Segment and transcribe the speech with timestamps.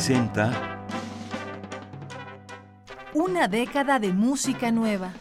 [0.00, 0.50] presenta
[3.12, 5.12] Una década de música nueva.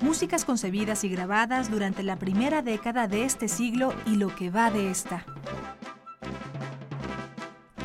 [0.00, 4.70] Músicas concebidas y grabadas durante la primera década de este siglo y lo que va
[4.70, 5.24] de esta.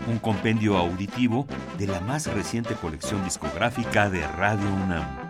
[0.07, 1.47] un compendio auditivo
[1.79, 5.22] de la más reciente colección discográfica de Radio UNAM.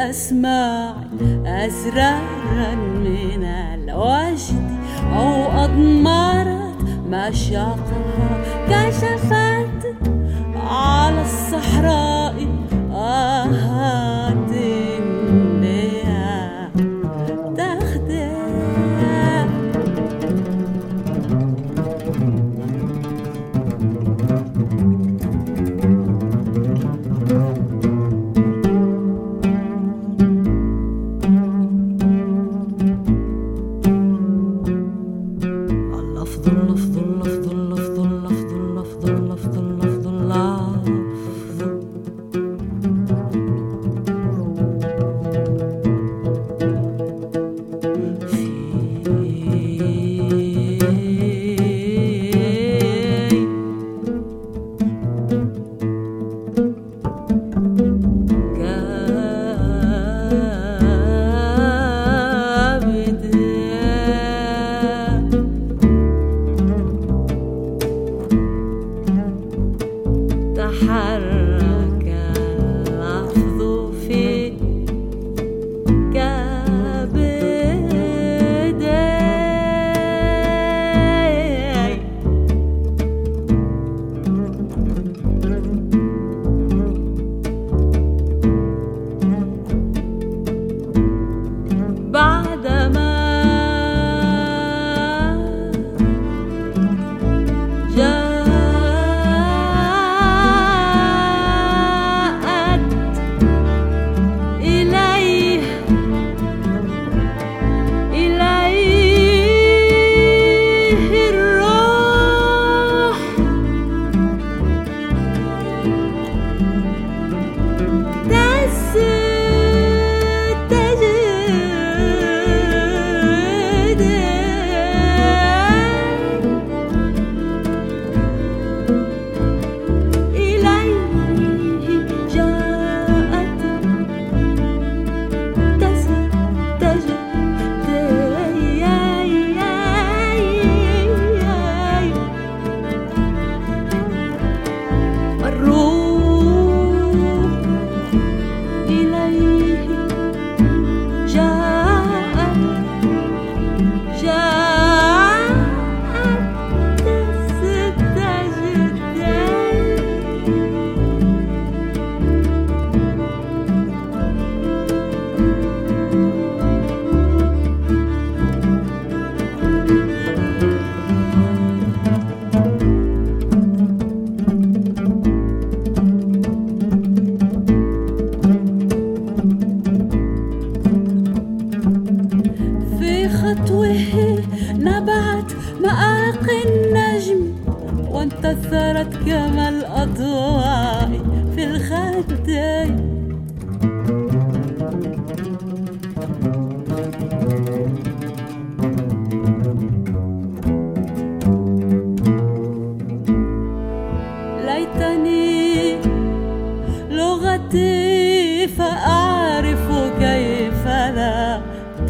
[0.00, 0.94] الأسماع
[1.46, 4.70] أزرارا من الوجد
[5.12, 9.96] أو أضمرت مشاقها كشفت
[10.56, 12.34] على الصحراء.
[12.92, 14.29] آهات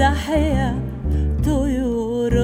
[0.00, 0.80] تحيا
[1.44, 2.34] طيور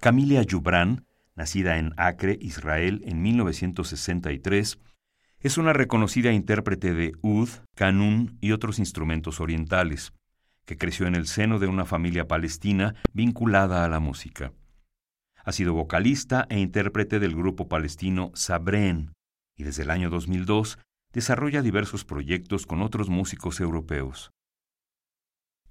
[0.00, 0.44] Camilia
[1.34, 4.78] nacida en Acre, Israel, en 1963,
[5.40, 10.12] es una reconocida intérprete de oud, kanun y otros instrumentos orientales
[10.68, 14.52] que creció en el seno de una familia palestina vinculada a la música.
[15.42, 19.14] Ha sido vocalista e intérprete del grupo palestino Sabren
[19.56, 20.78] y desde el año 2002
[21.14, 24.30] desarrolla diversos proyectos con otros músicos europeos.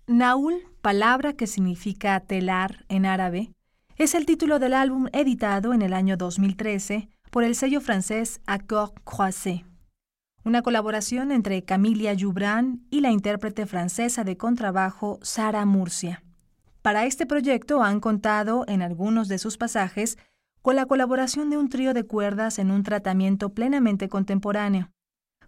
[0.08, 3.52] Naul, palabra que significa telar en árabe,
[3.98, 8.94] es el título del álbum editado en el año 2013 por el sello francés Accord
[9.04, 9.64] Croisé,
[10.48, 16.24] una colaboración entre Camilia Joubran y la intérprete francesa de contrabajo Sara Murcia.
[16.82, 20.18] Para este proyecto han contado, en algunos de sus pasajes,
[20.62, 24.90] con la colaboración de un trío de cuerdas en un tratamiento plenamente contemporáneo,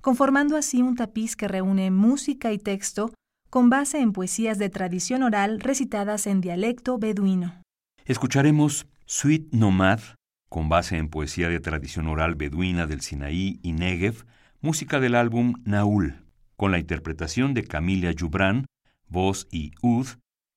[0.01, 3.13] conformando así un tapiz que reúne música y texto
[3.49, 7.63] con base en poesías de tradición oral recitadas en dialecto beduino.
[8.03, 10.01] Escucharemos Suite Nomad,
[10.49, 14.25] con base en poesía de tradición oral beduina del Sinaí y Negev,
[14.61, 16.25] música del álbum Naul,
[16.57, 18.65] con la interpretación de Camilia Yubran,
[19.07, 20.07] voz y ud,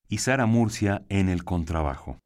[0.08, 2.18] y Sara Murcia en el contrabajo.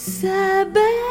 [0.00, 1.09] Sabbath.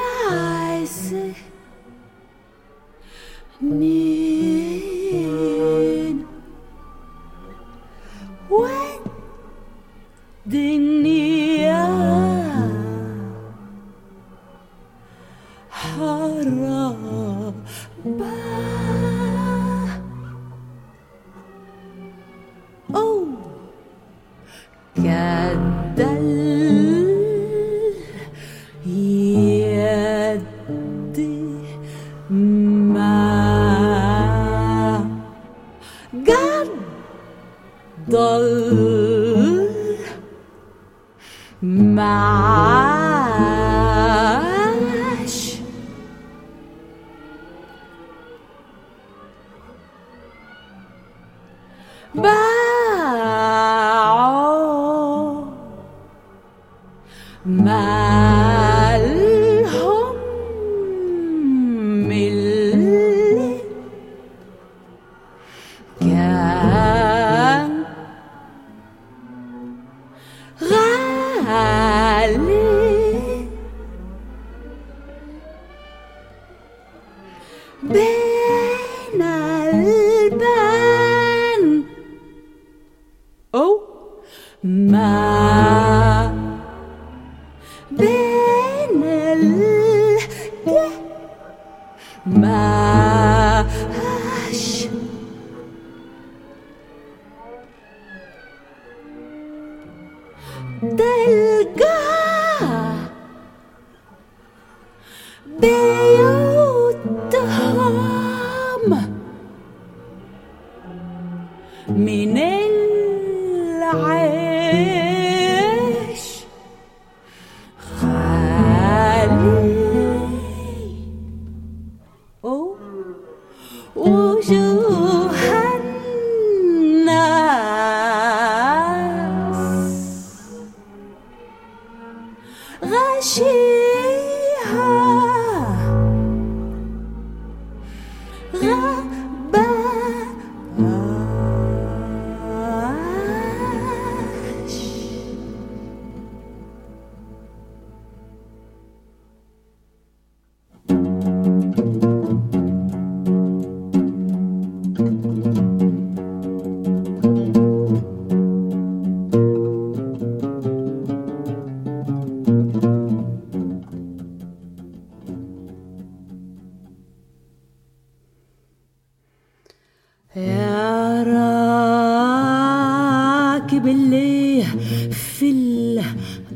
[71.49, 72.68] Dale.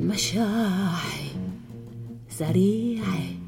[0.01, 1.29] مشاعي
[2.29, 3.43] سريعة.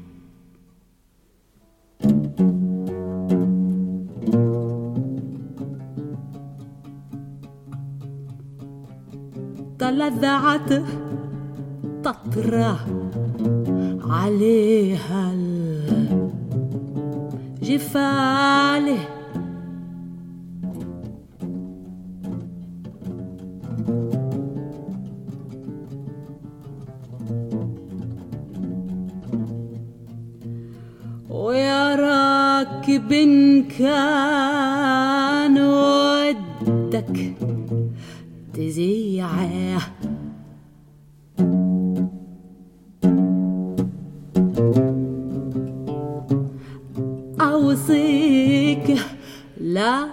[9.78, 10.82] تلذعت
[12.04, 12.76] تطرى
[14.04, 15.32] عليها
[17.62, 19.15] الجفاله
[33.78, 37.34] كان ودك
[38.54, 39.80] تزيعه
[47.40, 48.98] أوصيك
[49.60, 50.06] لا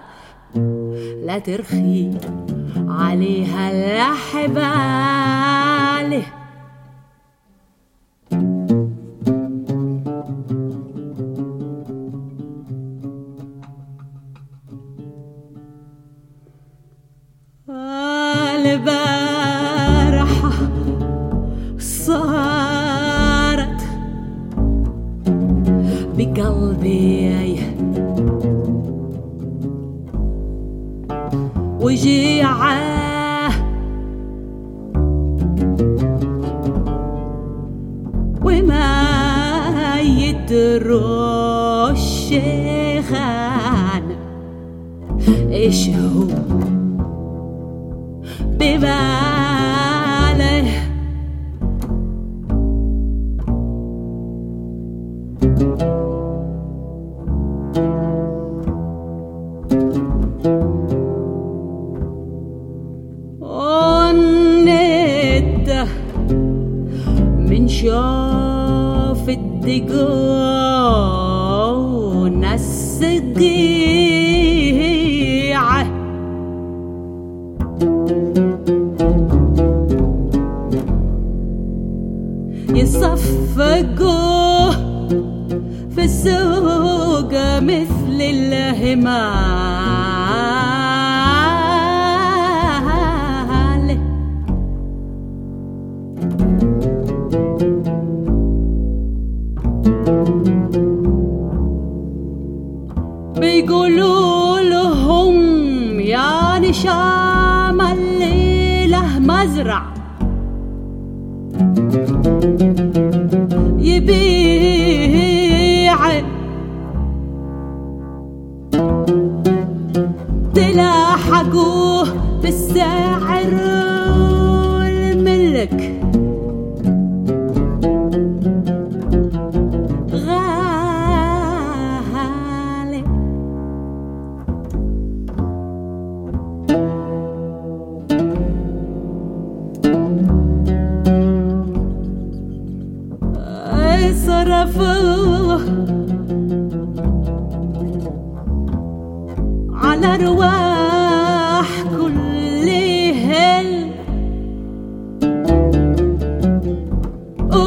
[1.25, 2.12] لا ترخي
[2.88, 5.12] عليها الأحباب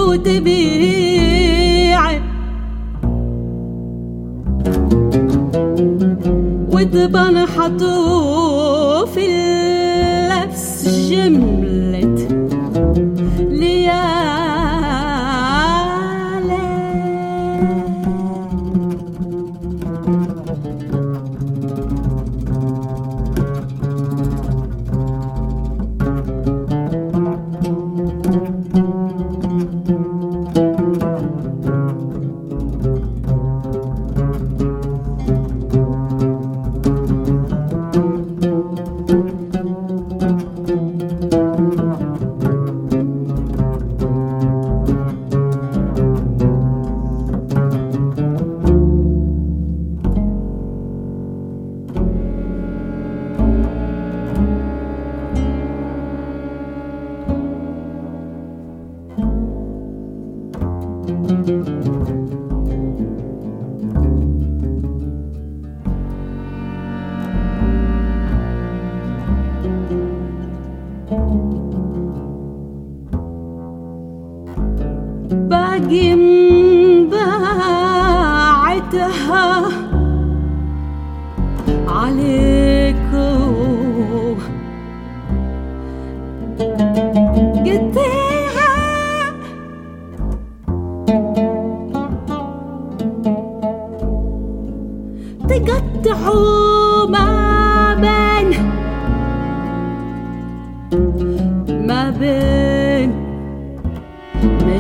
[0.09, 1.37] وتبيعي
[6.73, 7.45] وتبان
[9.05, 11.66] في اللبس جملة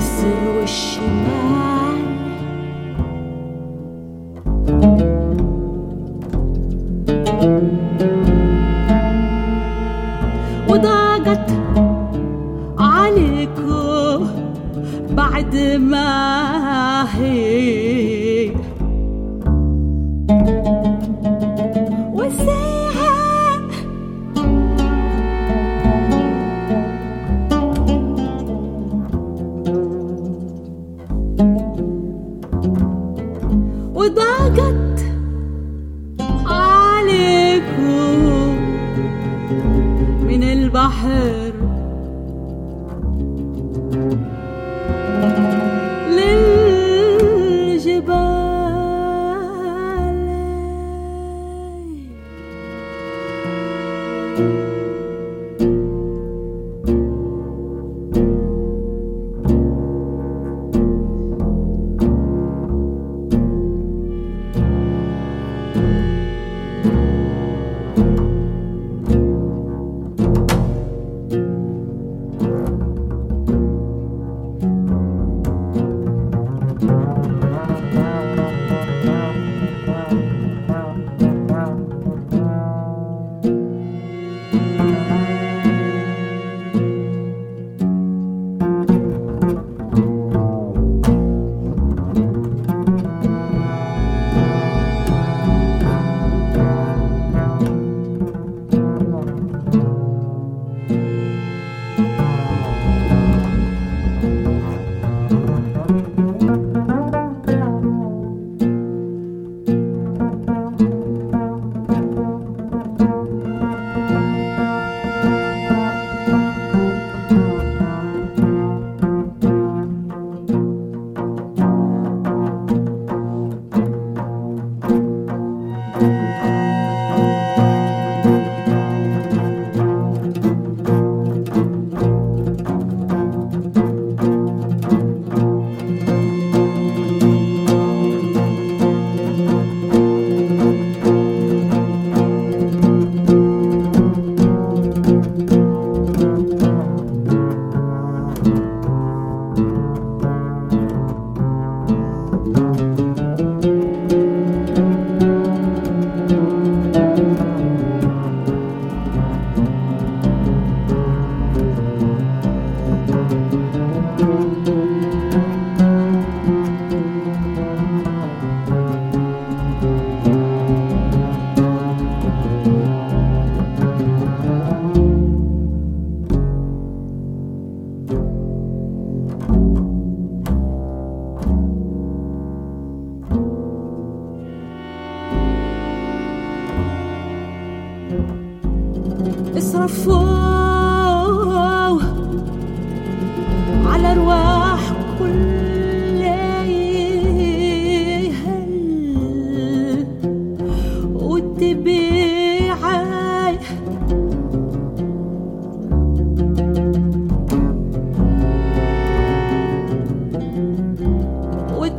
[0.07, 1.75] 水をしまう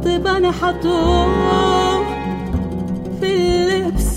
[0.08, 2.04] طيب أنا حطوه
[3.20, 4.17] في اللبس.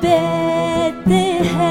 [0.00, 1.69] bed they have.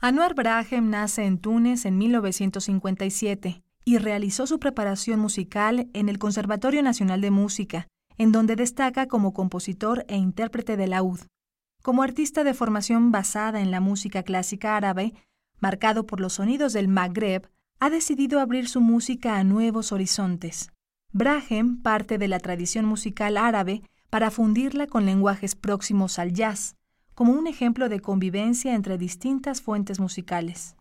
[0.00, 6.84] Anwar Brahem nace en Túnez en 1957 y realizó su preparación musical en el Conservatorio
[6.84, 11.18] Nacional de Música, en donde destaca como compositor e intérprete de laúd.
[11.82, 15.14] Como artista de formación basada en la música clásica árabe,
[15.58, 20.70] marcado por los sonidos del Magreb, ha decidido abrir su música a nuevos horizontes.
[21.12, 26.77] Brahem parte de la tradición musical árabe para fundirla con lenguajes próximos al jazz,
[27.18, 30.76] como un ejemplo de convivencia entre distintas fuentes musicales.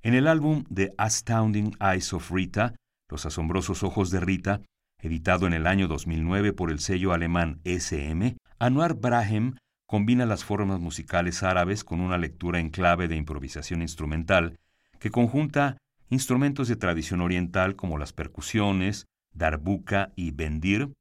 [0.00, 2.76] En el álbum The Astounding Eyes of Rita,
[3.10, 4.60] Los asombrosos ojos de Rita,
[5.02, 9.56] editado en el año 2009 por el sello alemán SM, Anwar Brahem
[9.88, 14.60] combina las formas musicales árabes con una lectura en clave de improvisación instrumental
[15.00, 15.78] que conjunta
[16.10, 20.92] instrumentos de tradición oriental como las percusiones, darbuka y bendir,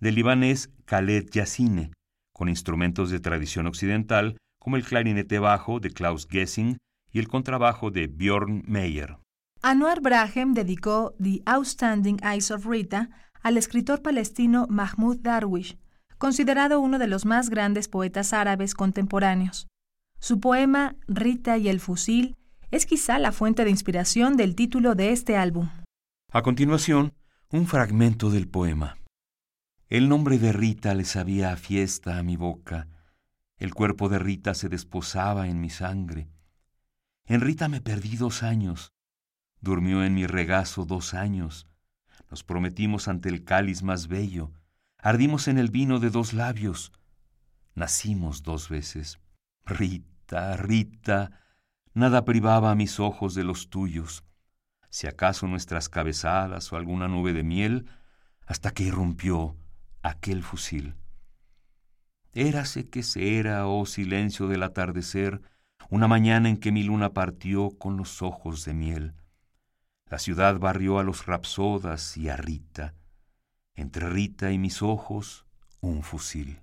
[0.00, 1.90] del libanés Khaled Yassine,
[2.38, 6.78] con instrumentos de tradición occidental como el clarinete bajo de Klaus Gessing
[7.10, 9.16] y el contrabajo de Björn Meyer.
[9.60, 13.10] Anwar Brahem dedicó The Outstanding Eyes of Rita
[13.42, 15.78] al escritor palestino Mahmoud Darwish,
[16.16, 19.66] considerado uno de los más grandes poetas árabes contemporáneos.
[20.20, 22.36] Su poema Rita y el fusil
[22.70, 25.70] es quizá la fuente de inspiración del título de este álbum.
[26.30, 27.14] A continuación,
[27.50, 28.97] un fragmento del poema.
[29.90, 32.88] El nombre de Rita le sabía a fiesta a mi boca.
[33.56, 36.28] El cuerpo de Rita se desposaba en mi sangre.
[37.24, 38.92] En Rita me perdí dos años.
[39.62, 41.66] Durmió en mi regazo dos años.
[42.30, 44.52] Nos prometimos ante el cáliz más bello.
[44.98, 46.92] Ardimos en el vino de dos labios.
[47.74, 49.18] Nacimos dos veces.
[49.64, 51.30] Rita, Rita,
[51.94, 54.22] nada privaba a mis ojos de los tuyos.
[54.90, 57.86] Si acaso nuestras cabezadas o alguna nube de miel,
[58.46, 59.56] hasta que irrumpió
[60.02, 60.94] aquel fusil.
[62.34, 65.40] Érase que se era, oh silencio del atardecer,
[65.90, 69.14] una mañana en que mi luna partió con los ojos de miel.
[70.06, 72.94] La ciudad barrió a los rapsodas y a Rita.
[73.74, 75.46] Entre Rita y mis ojos,
[75.80, 76.60] un fusil.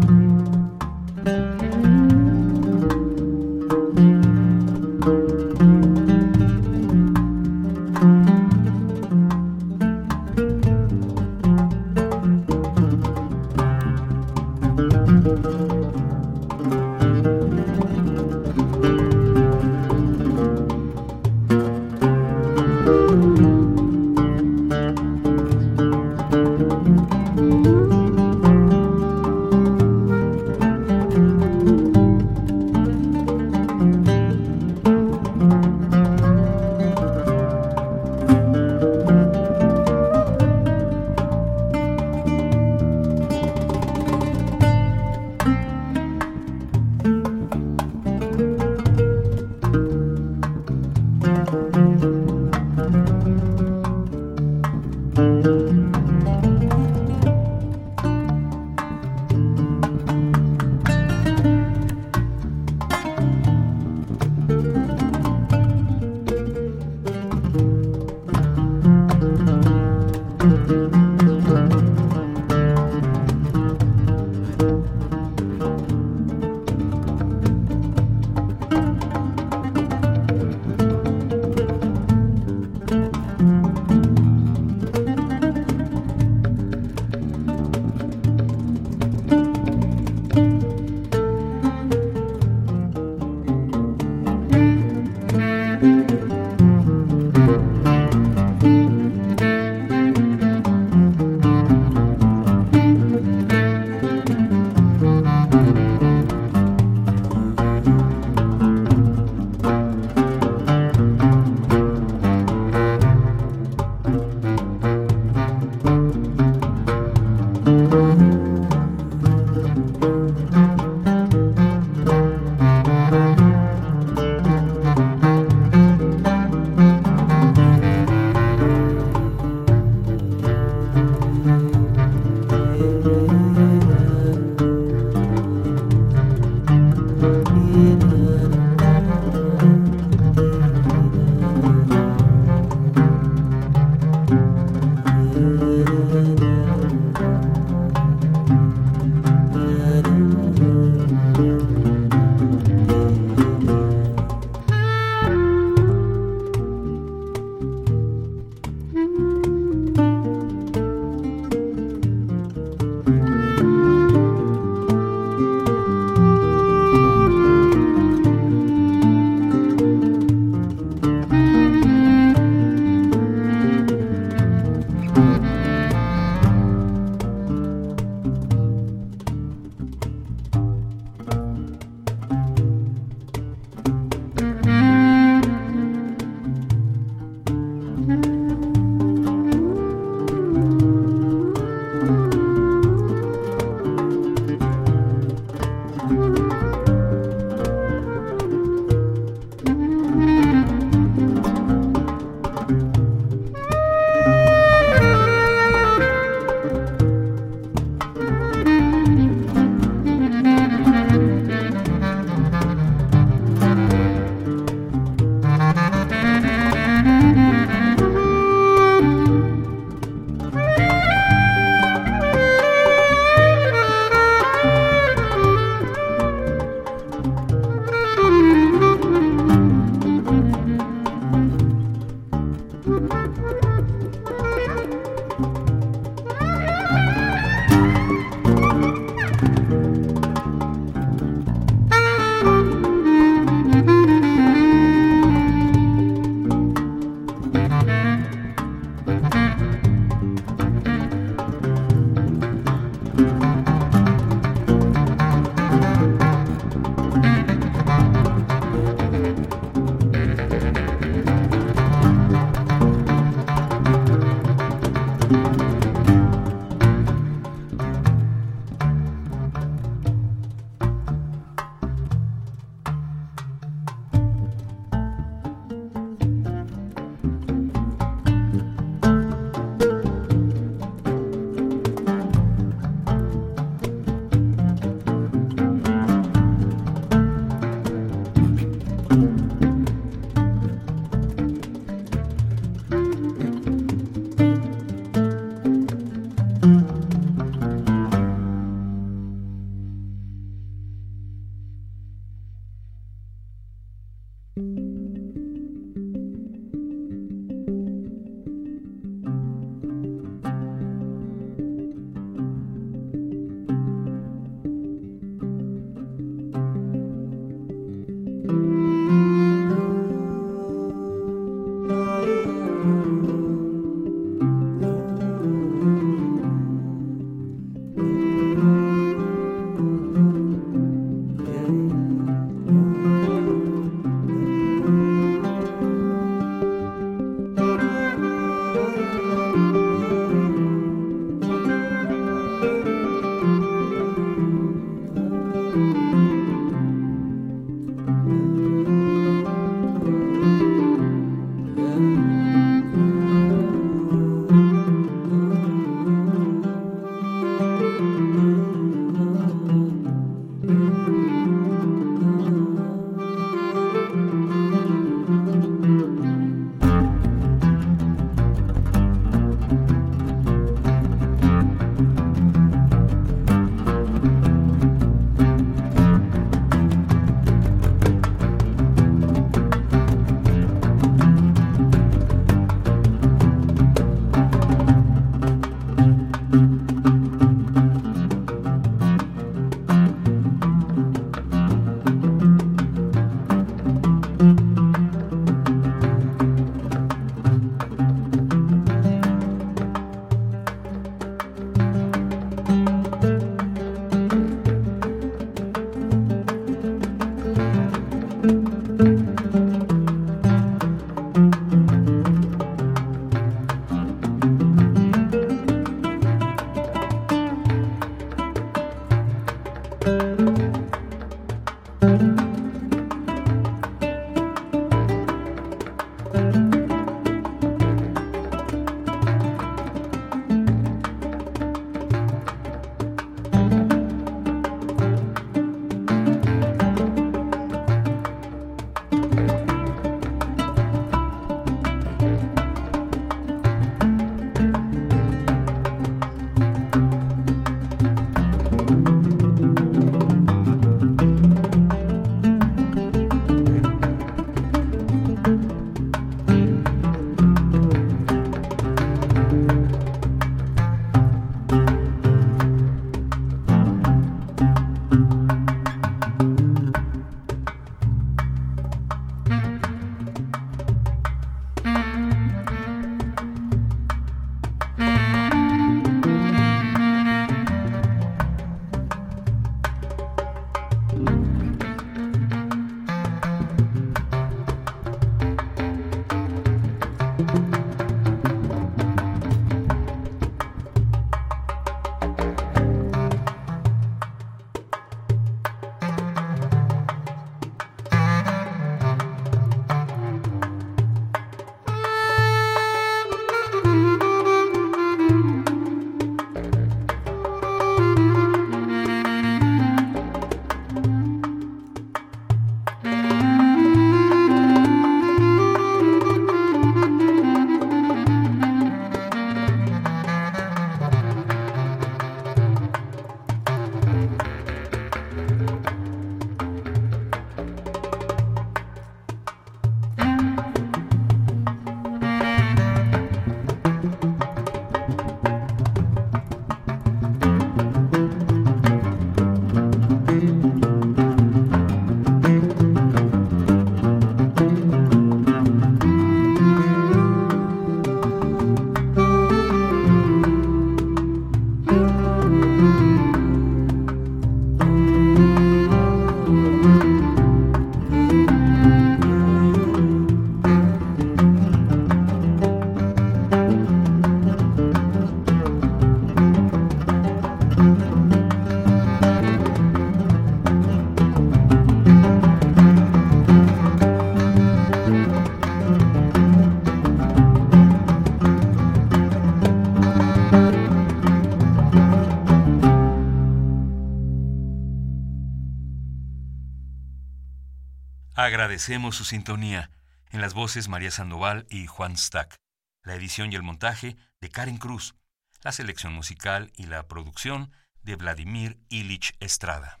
[588.50, 589.92] Agradecemos su sintonía.
[590.32, 592.56] En las voces María Sandoval y Juan Stack.
[593.04, 595.14] La edición y el montaje de Karen Cruz.
[595.62, 597.70] La selección musical y la producción
[598.02, 600.00] de Vladimir Ilich Estrada.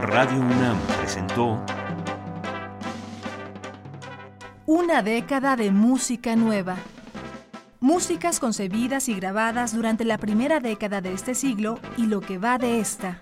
[0.00, 1.60] Radio UNAM presentó
[4.66, 6.76] una década de música nueva.
[7.80, 12.58] Músicas concebidas y grabadas durante la primera década de este siglo y lo que va
[12.58, 13.18] de esta.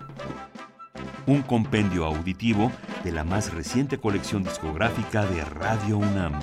[1.25, 2.71] un compendio auditivo
[3.03, 6.39] de la más reciente colección discográfica de Radio UNAM.